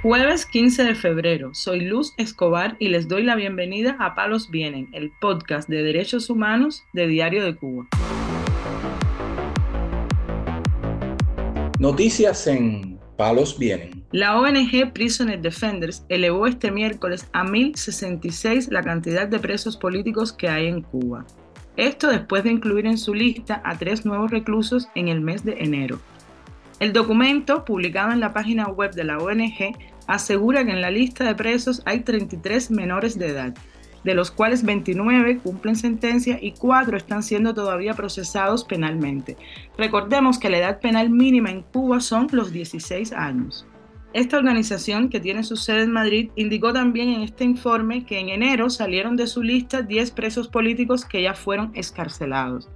Jueves 0.00 0.46
15 0.46 0.84
de 0.84 0.94
febrero, 0.94 1.54
soy 1.54 1.80
Luz 1.80 2.14
Escobar 2.18 2.76
y 2.78 2.86
les 2.86 3.08
doy 3.08 3.24
la 3.24 3.34
bienvenida 3.34 3.96
a 3.98 4.14
Palos 4.14 4.48
Vienen, 4.48 4.88
el 4.92 5.10
podcast 5.20 5.68
de 5.68 5.82
derechos 5.82 6.30
humanos 6.30 6.84
de 6.92 7.08
Diario 7.08 7.44
de 7.44 7.56
Cuba. 7.56 7.88
Noticias 11.80 12.46
en 12.46 12.96
Palos 13.16 13.58
Vienen. 13.58 14.04
La 14.12 14.38
ONG 14.38 14.92
Prisoner 14.92 15.40
Defenders 15.40 16.04
elevó 16.08 16.46
este 16.46 16.70
miércoles 16.70 17.28
a 17.32 17.42
1.066 17.42 18.70
la 18.70 18.84
cantidad 18.84 19.26
de 19.26 19.40
presos 19.40 19.76
políticos 19.76 20.32
que 20.32 20.48
hay 20.48 20.68
en 20.68 20.82
Cuba. 20.82 21.26
Esto 21.76 22.08
después 22.08 22.44
de 22.44 22.52
incluir 22.52 22.86
en 22.86 22.98
su 22.98 23.14
lista 23.14 23.60
a 23.64 23.76
tres 23.76 24.06
nuevos 24.06 24.30
reclusos 24.30 24.86
en 24.94 25.08
el 25.08 25.20
mes 25.20 25.44
de 25.44 25.54
enero. 25.54 25.98
El 26.80 26.92
documento, 26.92 27.64
publicado 27.64 28.12
en 28.12 28.20
la 28.20 28.32
página 28.32 28.68
web 28.68 28.92
de 28.92 29.02
la 29.02 29.18
ONG, 29.18 29.76
asegura 30.06 30.64
que 30.64 30.70
en 30.70 30.80
la 30.80 30.92
lista 30.92 31.24
de 31.24 31.34
presos 31.34 31.82
hay 31.84 32.00
33 32.00 32.70
menores 32.70 33.18
de 33.18 33.26
edad, 33.26 33.54
de 34.04 34.14
los 34.14 34.30
cuales 34.30 34.62
29 34.62 35.38
cumplen 35.38 35.74
sentencia 35.74 36.38
y 36.40 36.52
4 36.52 36.96
están 36.96 37.24
siendo 37.24 37.52
todavía 37.52 37.94
procesados 37.94 38.62
penalmente. 38.62 39.36
Recordemos 39.76 40.38
que 40.38 40.50
la 40.50 40.58
edad 40.58 40.80
penal 40.80 41.10
mínima 41.10 41.50
en 41.50 41.62
Cuba 41.62 41.98
son 41.98 42.28
los 42.30 42.52
16 42.52 43.12
años. 43.12 43.66
Esta 44.12 44.38
organización, 44.38 45.10
que 45.10 45.18
tiene 45.20 45.42
su 45.42 45.56
sede 45.56 45.82
en 45.82 45.92
Madrid, 45.92 46.30
indicó 46.36 46.72
también 46.72 47.08
en 47.08 47.22
este 47.22 47.42
informe 47.44 48.06
que 48.06 48.20
en 48.20 48.28
enero 48.28 48.70
salieron 48.70 49.16
de 49.16 49.26
su 49.26 49.42
lista 49.42 49.82
10 49.82 50.12
presos 50.12 50.46
políticos 50.46 51.04
que 51.04 51.22
ya 51.22 51.34
fueron 51.34 51.72
escarcelados. 51.74 52.70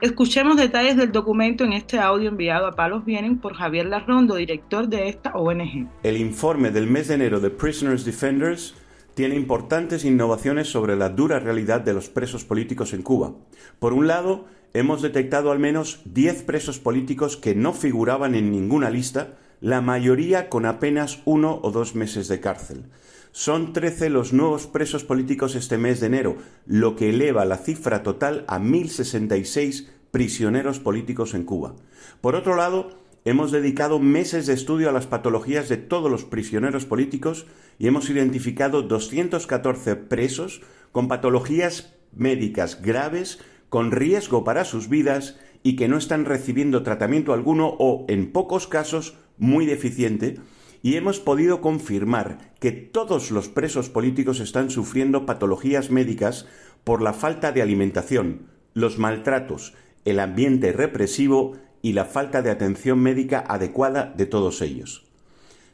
Escuchemos 0.00 0.56
detalles 0.56 0.96
del 0.96 1.10
documento 1.10 1.64
en 1.64 1.72
este 1.72 1.98
audio 1.98 2.28
enviado 2.28 2.68
a 2.68 2.76
Palos 2.76 3.04
Vienen 3.04 3.38
por 3.38 3.54
Javier 3.54 3.86
Larrondo, 3.86 4.36
director 4.36 4.86
de 4.86 5.08
esta 5.08 5.32
ONG. 5.32 5.88
El 6.04 6.16
informe 6.16 6.70
del 6.70 6.86
mes 6.86 7.08
de 7.08 7.14
enero 7.14 7.40
de 7.40 7.50
Prisoners 7.50 8.04
Defenders 8.04 8.76
tiene 9.14 9.34
importantes 9.34 10.04
innovaciones 10.04 10.68
sobre 10.68 10.94
la 10.94 11.08
dura 11.08 11.40
realidad 11.40 11.80
de 11.80 11.94
los 11.94 12.08
presos 12.08 12.44
políticos 12.44 12.92
en 12.92 13.02
Cuba. 13.02 13.32
Por 13.80 13.92
un 13.92 14.06
lado, 14.06 14.44
hemos 14.72 15.02
detectado 15.02 15.50
al 15.50 15.58
menos 15.58 16.00
10 16.04 16.44
presos 16.44 16.78
políticos 16.78 17.36
que 17.36 17.56
no 17.56 17.72
figuraban 17.72 18.36
en 18.36 18.52
ninguna 18.52 18.90
lista, 18.90 19.36
la 19.60 19.80
mayoría 19.80 20.48
con 20.48 20.66
apenas 20.66 21.20
uno 21.24 21.60
o 21.62 21.70
dos 21.70 21.94
meses 21.94 22.28
de 22.28 22.40
cárcel. 22.40 22.84
Son 23.32 23.72
13 23.72 24.10
los 24.10 24.32
nuevos 24.32 24.66
presos 24.66 25.04
políticos 25.04 25.54
este 25.54 25.78
mes 25.78 26.00
de 26.00 26.06
enero, 26.06 26.36
lo 26.66 26.96
que 26.96 27.10
eleva 27.10 27.44
la 27.44 27.58
cifra 27.58 28.02
total 28.02 28.44
a 28.48 28.58
1.066 28.58 29.88
prisioneros 30.10 30.80
políticos 30.80 31.34
en 31.34 31.44
Cuba. 31.44 31.74
Por 32.20 32.34
otro 32.34 32.56
lado, 32.56 32.98
hemos 33.24 33.52
dedicado 33.52 33.98
meses 33.98 34.46
de 34.46 34.54
estudio 34.54 34.88
a 34.88 34.92
las 34.92 35.06
patologías 35.06 35.68
de 35.68 35.76
todos 35.76 36.10
los 36.10 36.24
prisioneros 36.24 36.86
políticos 36.86 37.46
y 37.78 37.86
hemos 37.86 38.08
identificado 38.10 38.82
214 38.82 39.96
presos 39.96 40.62
con 40.92 41.08
patologías 41.08 41.94
médicas 42.12 42.80
graves, 42.80 43.38
con 43.68 43.92
riesgo 43.92 44.44
para 44.44 44.64
sus 44.64 44.88
vidas 44.88 45.38
y 45.62 45.76
que 45.76 45.88
no 45.88 45.98
están 45.98 46.24
recibiendo 46.24 46.82
tratamiento 46.82 47.34
alguno 47.34 47.76
o, 47.78 48.06
en 48.08 48.32
pocos 48.32 48.66
casos, 48.66 49.18
muy 49.38 49.66
deficiente, 49.66 50.36
y 50.82 50.96
hemos 50.96 51.18
podido 51.20 51.60
confirmar 51.60 52.52
que 52.60 52.72
todos 52.72 53.30
los 53.30 53.48
presos 53.48 53.88
políticos 53.88 54.40
están 54.40 54.70
sufriendo 54.70 55.26
patologías 55.26 55.90
médicas 55.90 56.46
por 56.84 57.02
la 57.02 57.12
falta 57.12 57.52
de 57.52 57.62
alimentación, 57.62 58.46
los 58.74 58.98
maltratos, 58.98 59.74
el 60.04 60.20
ambiente 60.20 60.72
represivo 60.72 61.56
y 61.82 61.92
la 61.92 62.04
falta 62.04 62.42
de 62.42 62.50
atención 62.50 63.00
médica 63.00 63.44
adecuada 63.46 64.12
de 64.16 64.26
todos 64.26 64.62
ellos. 64.62 65.04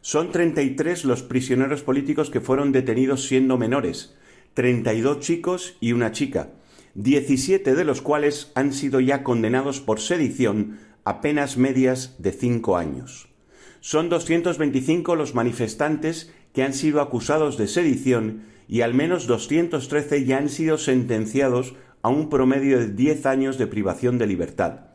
Son 0.01 0.33
33 0.33 1.05
los 1.05 1.23
prisioneros 1.23 1.83
políticos 1.83 2.31
que 2.31 2.41
fueron 2.41 2.73
detenidos 2.73 3.27
siendo 3.27 3.57
menores, 3.57 4.15
32 4.55 5.21
chicos 5.21 5.77
y 5.81 5.93
una 5.93 6.13
chica, 6.13 6.51
17 6.95 7.75
de 7.75 7.85
los 7.85 8.03
cuales 8.03 8.53
han 8.55 8.73
sido 8.73 9.01
ya 9.01 9.23
condenados 9.23 9.81
por 9.81 10.01
sedición 10.01 10.79
a 11.05 11.21
penas 11.21 11.57
medias 11.57 12.17
de 12.19 12.33
5 12.33 12.77
años. 12.77 13.34
Son 13.87 14.09
225 14.09 15.15
los 15.15 15.35
manifestantes 15.35 16.33
que 16.55 16.63
han 16.63 16.73
sido 16.73 17.03
acusados 17.03 17.59
de 17.59 17.69
sedición 17.69 18.45
y 18.67 18.81
al 18.81 18.95
menos 18.95 19.27
213 19.27 20.25
ya 20.25 20.39
han 20.39 20.49
sido 20.49 20.79
sentenciados 20.79 21.75
a 22.01 22.09
un 22.09 22.31
promedio 22.31 22.79
de 22.79 22.87
10 22.89 23.27
años 23.27 23.59
de 23.59 23.67
privación 23.67 24.17
de 24.17 24.27
libertad. 24.27 24.87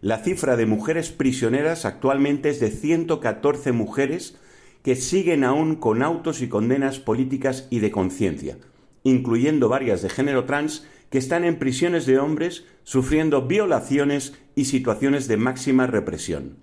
La 0.00 0.18
cifra 0.18 0.56
de 0.56 0.66
mujeres 0.66 1.10
prisioneras 1.10 1.84
actualmente 1.84 2.50
es 2.50 2.60
de 2.60 2.70
114 2.70 3.72
mujeres 3.72 4.38
que 4.84 4.94
siguen 4.94 5.42
aún 5.42 5.74
con 5.74 6.04
autos 6.04 6.40
y 6.40 6.48
condenas 6.48 7.00
políticas 7.00 7.66
y 7.70 7.80
de 7.80 7.90
conciencia, 7.90 8.56
incluyendo 9.02 9.68
varias 9.68 10.00
de 10.00 10.10
género 10.10 10.44
trans 10.44 10.86
que 11.10 11.18
están 11.18 11.42
en 11.42 11.58
prisiones 11.58 12.06
de 12.06 12.20
hombres 12.20 12.66
sufriendo 12.84 13.48
violaciones 13.48 14.34
y 14.54 14.66
situaciones 14.66 15.26
de 15.26 15.38
máxima 15.38 15.88
represión. 15.88 16.58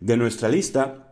De 0.00 0.16
nuestra 0.16 0.48
lista, 0.48 1.07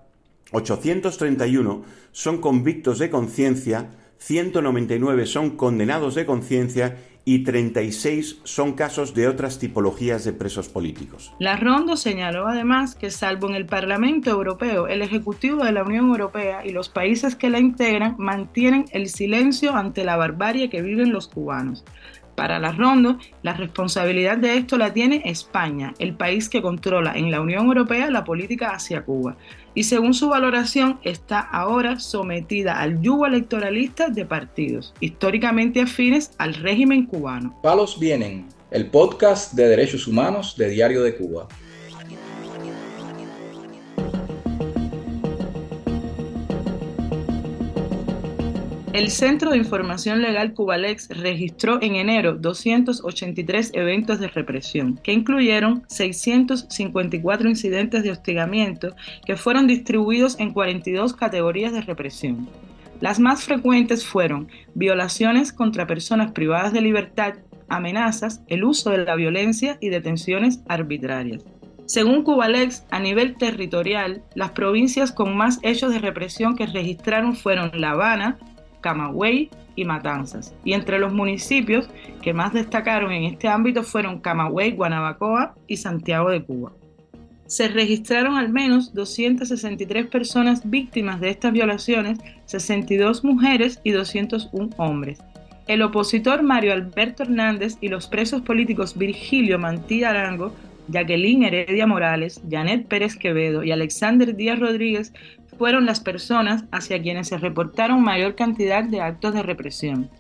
831 0.53 1.83
son 2.13 2.41
convictos 2.41 2.99
de 2.99 3.11
conciencia, 3.11 3.91
199 4.19 5.27
son 5.27 5.51
condenados 5.57 6.15
de 6.15 6.27
conciencia 6.27 6.97
y 7.29 7.43
36 7.43 8.39
son 8.45 8.75
casos 8.75 9.13
de 9.13 9.27
otras 9.27 9.59
tipologías 9.59 10.25
de 10.25 10.33
presos 10.33 10.69
políticos. 10.69 11.33
La 11.41 11.57
Rondo 11.57 11.97
señaló 11.97 12.47
además 12.47 12.95
que 12.95 13.11
salvo 13.11 13.49
en 13.49 13.57
el 13.57 13.67
Parlamento 13.67 14.31
Europeo, 14.31 14.87
el 14.87 15.03
Ejecutivo 15.03 15.65
de 15.65 15.73
la 15.73 15.83
Unión 15.83 16.07
Europea 16.07 16.65
y 16.65 16.71
los 16.71 16.89
países 16.89 17.35
que 17.35 17.51
la 17.51 17.59
integran 17.59 18.15
mantienen 18.17 18.85
el 18.93 19.09
silencio 19.09 19.75
ante 19.75 20.05
la 20.05 20.17
barbarie 20.17 20.71
que 20.71 20.83
viven 20.83 21.13
los 21.13 21.27
cubanos. 21.27 21.85
Para 22.37 22.59
la 22.59 22.71
Rondo, 22.71 23.19
la 23.43 23.55
responsabilidad 23.55 24.37
de 24.37 24.59
esto 24.59 24.77
la 24.77 24.93
tiene 24.93 25.23
España, 25.25 25.95
el 25.99 26.15
país 26.15 26.51
que 26.51 26.61
controla 26.61 27.15
en 27.17 27.31
la 27.31 27.41
Unión 27.41 27.65
Europea 27.67 28.11
la 28.11 28.25
política 28.25 28.73
hacia 28.73 29.05
Cuba. 29.05 29.39
Y 29.75 29.85
según 29.85 30.13
su 30.13 30.29
valoración, 30.29 31.01
está 31.03 31.41
ahora 31.41 31.99
sometida 31.99 32.79
al 32.79 33.01
yugo 33.01 33.27
electoralista 33.27 34.09
de 34.09 34.27
partidos, 34.27 34.93
históricamente 35.01 35.81
afines 35.81 36.33
al 36.37 36.55
régimen 36.55 37.07
cubano. 37.07 37.59
Palos 37.63 37.99
Vienen, 37.99 38.47
el 38.71 38.87
podcast 38.91 39.55
de 39.55 39.69
derechos 39.69 40.07
humanos 40.07 40.57
de 40.59 40.69
Diario 40.69 41.03
de 41.03 41.17
Cuba. 41.17 41.49
El 48.97 49.11
Centro 49.11 49.51
de 49.51 49.59
Información 49.59 50.23
Legal 50.23 50.55
Cubalex 50.55 51.11
registró 51.11 51.83
en 51.83 51.97
enero 51.97 52.33
283 52.33 53.73
eventos 53.75 54.21
de 54.21 54.29
represión, 54.29 54.99
que 55.03 55.13
incluyeron 55.13 55.83
654 55.87 57.47
incidentes 57.47 58.03
de 58.03 58.11
hostigamiento 58.11 58.97
que 59.27 59.37
fueron 59.37 59.67
distribuidos 59.67 60.41
en 60.41 60.51
42 60.51 61.13
categorías 61.13 61.75
de 61.75 61.83
represión. 61.83 62.49
Las 63.03 63.21
más 63.21 63.45
frecuentes 63.45 64.07
fueron 64.07 64.49
violaciones 64.73 65.53
contra 65.53 65.87
personas 65.87 66.33
privadas 66.33 66.73
de 66.73 66.81
libertad, 66.81 67.35
amenazas, 67.69 68.41
el 68.47 68.65
uso 68.65 68.89
de 68.89 69.05
la 69.05 69.15
violencia 69.15 69.77
y 69.79 69.91
detenciones 69.91 70.61
arbitrarias. 70.69 71.45
Según 71.85 72.23
Cubalex, 72.23 72.87
a 72.91 72.99
nivel 72.99 73.37
territorial, 73.37 74.23
las 74.35 74.53
provincias 74.53 75.13
con 75.13 75.37
más 75.37 75.59
hechos 75.63 75.93
de 75.93 75.99
represión 75.99 76.57
que 76.57 76.65
registraron 76.65 77.37
fueron 77.37 77.71
La 77.75 77.91
Habana, 77.91 78.39
Camagüey 78.81 79.51
y 79.75 79.85
Matanzas. 79.85 80.55
Y 80.65 80.73
entre 80.73 80.99
los 80.99 81.13
municipios 81.13 81.89
que 82.23 82.33
más 82.33 82.53
destacaron 82.53 83.13
en 83.13 83.25
este 83.25 83.49
ámbito 83.49 83.83
fueron 83.83 84.21
Camagüey, 84.21 84.73
Guanabacoa 84.73 85.55
y 85.67 85.77
Santiago 85.77 86.31
de 86.31 86.43
Cuba. 86.43 86.73
Se 87.47 87.69
registraron 87.69 88.37
al 88.37 88.49
menos 88.49 88.93
263 88.93 90.09
personas 90.09 90.69
víctimas 90.69 91.21
de 91.21 91.31
estas 91.31 91.53
violaciones, 91.53 92.19
62 92.47 93.23
mujeres 93.23 93.81
y 93.85 93.93
201 93.93 94.71
hombres. 94.79 95.21
El 95.69 95.83
opositor 95.83 96.43
Mario 96.43 96.73
Alberto 96.73 97.23
Hernández 97.23 97.77
y 97.81 97.89
los 97.89 98.09
presos 98.09 98.43
políticos 98.43 98.97
Virgilio 98.97 99.59
Mantilla 99.59 100.11
Arango 100.11 100.53
Jacqueline 100.89 101.45
Heredia 101.45 101.87
Morales, 101.87 102.41
Janet 102.49 102.87
Pérez 102.87 103.17
Quevedo 103.17 103.65
y 103.65 103.73
Alexander 103.73 104.35
Díaz 104.35 104.59
Rodríguez 104.59 105.13
fueron 105.59 105.87
las 105.87 106.01
personas 106.01 106.65
hacia 106.71 107.01
quienes 107.01 107.29
se 107.29 107.39
reportaron 107.39 108.03
mayor 108.03 108.35
cantidad 108.35 108.85
de 108.85 109.01
actos 109.01 109.35
de 109.35 109.43
represión. 109.43 110.11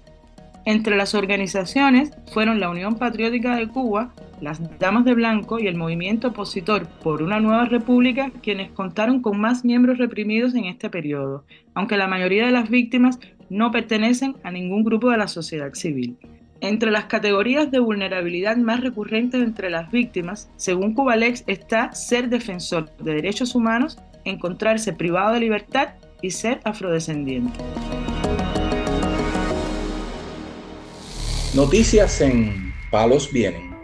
Entre 0.65 0.97
las 0.97 1.15
organizaciones 1.15 2.11
fueron 2.33 2.59
la 2.59 2.69
Unión 2.69 2.97
Patriótica 2.97 3.55
de 3.55 3.69
Cuba, 3.69 4.13
las 4.41 4.61
Damas 4.81 5.05
de 5.05 5.15
Blanco 5.15 5.61
y 5.61 5.69
el 5.69 5.77
movimiento 5.77 6.29
opositor 6.29 6.89
por 7.05 7.23
una 7.23 7.39
nueva 7.39 7.67
república, 7.67 8.33
quienes 8.43 8.73
contaron 8.73 9.23
con 9.23 9.39
más 9.39 9.65
miembros 9.65 9.99
reprimidos 9.99 10.57
en 10.57 10.65
este 10.65 10.91
periodo, 10.91 11.45
aunque 11.75 11.97
la 11.97 12.09
mayoría 12.09 12.47
de 12.47 12.53
las 12.53 12.69
víctimas 12.69 13.21
no 13.49 13.71
pertenecen 13.71 14.35
a 14.43 14.51
ningún 14.51 14.83
grupo 14.83 15.11
de 15.11 15.19
la 15.19 15.29
sociedad 15.29 15.73
civil. 15.75 16.17
Entre 16.61 16.91
las 16.91 17.05
categorías 17.05 17.71
de 17.71 17.79
vulnerabilidad 17.79 18.57
más 18.57 18.81
recurrentes 18.81 19.43
entre 19.43 19.71
las 19.71 19.93
víctimas, 19.93 20.51
según 20.57 20.95
Cubalex, 20.95 21.45
está 21.47 21.93
ser 21.93 22.29
defensor 22.29 22.91
de 22.97 23.15
derechos 23.15 23.55
humanos, 23.55 23.99
encontrarse 24.27 24.93
privado 24.93 25.33
de 25.33 25.41
libertad 25.41 25.91
y 26.21 26.31
ser 26.31 26.61
afrodescendiente. 26.65 27.59
Noticias 31.55 32.21
en 32.21 32.75
Palos 32.91 33.33
Vienen. 33.33 33.75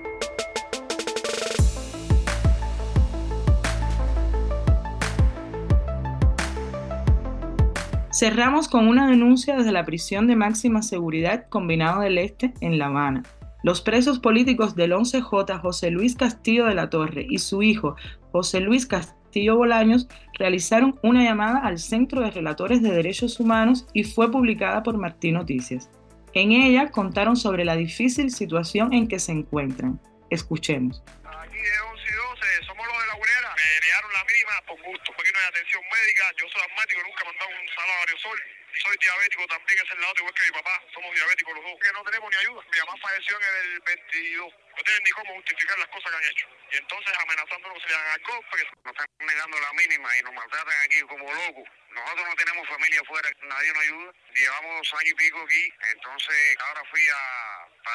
Cerramos 8.12 8.68
con 8.68 8.86
una 8.86 9.08
denuncia 9.08 9.56
desde 9.56 9.72
la 9.72 9.84
prisión 9.84 10.26
de 10.26 10.36
máxima 10.36 10.82
seguridad 10.82 11.46
Combinado 11.48 12.02
del 12.02 12.18
Este 12.18 12.52
en 12.60 12.78
La 12.78 12.86
Habana. 12.86 13.22
Los 13.64 13.80
presos 13.80 14.18
políticos 14.18 14.76
del 14.76 14.92
11J 14.92 15.60
José 15.60 15.90
Luis 15.90 16.14
Castillo 16.14 16.66
de 16.66 16.74
la 16.74 16.90
Torre 16.90 17.26
y 17.28 17.38
su 17.38 17.62
hijo 17.62 17.96
José 18.32 18.60
Luis 18.60 18.86
Castillo 18.86 19.21
Bolaños 19.50 20.08
realizaron 20.34 20.98
una 21.02 21.24
llamada 21.24 21.60
al 21.60 21.78
Centro 21.78 22.20
de 22.20 22.30
Relatores 22.30 22.82
de 22.82 22.90
Derechos 22.92 23.40
Humanos 23.40 23.86
y 23.92 24.04
fue 24.04 24.30
publicada 24.30 24.82
por 24.82 24.98
Martín 24.98 25.34
Noticias. 25.34 25.90
En 26.34 26.52
ella 26.52 26.90
contaron 26.90 27.36
sobre 27.36 27.64
la 27.64 27.76
difícil 27.76 28.30
situación 28.30 28.92
en 28.92 29.08
que 29.08 29.18
se 29.18 29.32
encuentran. 29.32 30.00
Escuchemos. 30.30 31.02
Aquí 31.28 31.60
de 31.60 31.80
11 31.92 32.08
y 32.08 32.16
12, 32.16 32.64
somos 32.64 32.84
los 32.88 32.96
de 32.96 33.08
la 33.08 33.16
UNERA. 33.20 33.50
Me 33.52 33.68
negaron 33.84 34.12
la 34.16 34.24
mínima 34.24 34.54
por 34.64 34.78
gusto. 34.80 35.12
Aquí 35.12 35.28
no 35.28 35.38
hay 35.40 35.48
atención 35.52 35.82
médica. 35.92 36.24
Yo 36.40 36.48
soy 36.48 36.62
asmático, 36.64 37.00
nunca 37.04 37.20
me 37.24 37.30
han 37.32 37.38
dado 37.40 37.52
un 37.52 37.68
salario 37.76 38.16
sol. 38.16 38.38
Y 38.72 38.78
soy 38.80 38.96
diabético 38.96 39.44
también, 39.52 39.76
es 39.76 39.90
el 39.92 40.00
lado 40.00 40.16
igual 40.16 40.32
que 40.32 40.44
mi 40.48 40.54
papá. 40.56 40.74
Somos 40.96 41.10
diabéticos 41.12 41.52
los 41.52 41.64
dos. 41.68 41.76
Que 41.84 41.92
no 41.92 42.00
tenemos 42.00 42.28
ni 42.32 42.36
ayuda. 42.40 42.60
Mi 42.72 42.78
mamá 42.80 42.94
falleció 42.96 43.32
en 43.36 43.44
el 43.44 43.68
22. 43.84 44.48
No 44.48 44.80
tienen 44.88 45.02
ni 45.04 45.12
cómo 45.12 45.30
justificar 45.36 45.76
las 45.84 45.90
cosas 45.92 46.08
que 46.08 46.16
han 46.16 46.28
hecho. 46.32 46.46
Y 46.72 46.76
entonces 46.78 47.14
amenazándonos 47.18 47.86
le 47.86 47.92
dan 47.92 48.06
alcohol 48.14 48.40
porque 48.48 48.64
nos 48.84 48.92
están 48.92 49.06
negando 49.18 49.60
la 49.60 49.72
mínima 49.74 50.08
y 50.16 50.22
nos 50.22 50.32
maltratan 50.32 50.74
aquí 50.86 51.00
como 51.02 51.30
locos. 51.30 51.68
Nosotros 51.92 52.24
no 52.24 52.36
tenemos 52.36 52.68
familia 52.68 53.00
afuera, 53.04 53.28
nadie 53.48 53.68
nos 53.72 53.82
ayuda. 53.82 54.10
Llevamos 54.32 54.70
dos 54.80 54.90
años 54.96 55.12
y 55.12 55.20
pico 55.20 55.38
aquí, 55.44 55.64
entonces 55.92 56.36
ahora 56.56 56.82
fui 56.88 57.04
a, 57.04 57.20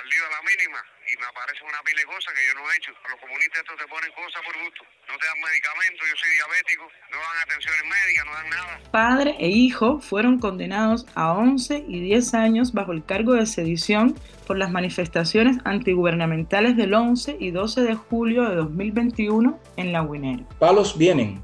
lío 0.06 0.24
de 0.24 0.30
la 0.30 0.42
mínima 0.46 0.80
y 1.10 1.18
me 1.18 1.26
aparece 1.26 1.64
una 1.66 1.82
pila 1.82 2.02
de 2.02 2.06
cosas 2.06 2.34
que 2.34 2.46
yo 2.46 2.54
no 2.54 2.70
he 2.70 2.78
hecho. 2.78 2.92
Los 3.10 3.20
comunistas 3.20 3.66
estos 3.66 3.78
te 3.78 3.88
ponen 3.88 4.12
cosas 4.14 4.42
por 4.46 4.54
gusto. 4.62 4.86
No 5.10 5.18
te 5.18 5.26
dan 5.26 5.40
medicamentos, 5.42 6.02
yo 6.06 6.16
soy 6.16 6.32
diabético, 6.38 6.84
no 7.10 7.18
dan 7.18 7.38
atenciones 7.42 7.84
médicas, 7.90 8.26
no 8.26 8.34
dan 8.38 8.50
nada. 8.50 8.74
Padre 8.92 9.36
e 9.40 9.50
hijo 9.50 10.00
fueron 10.00 10.40
condenados 10.40 11.08
a 11.16 11.34
11 11.34 11.86
y 11.88 12.00
10 12.02 12.34
años 12.36 12.74
bajo 12.74 12.92
el 12.94 13.04
cargo 13.04 13.34
de 13.34 13.46
sedición 13.48 14.14
por 14.46 14.58
las 14.58 14.70
manifestaciones 14.70 15.58
antigubernamentales 15.66 16.78
del 16.78 16.94
11 16.94 17.38
y 17.40 17.52
12 17.52 17.82
de 17.82 17.96
julio 17.96 18.48
de 18.48 18.56
2021 18.56 19.60
en 19.78 19.92
La 19.92 20.06
Guinera. 20.06 20.44
Palos 20.60 20.98
Vienen, 20.98 21.44